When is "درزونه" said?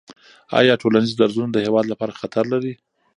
1.17-1.49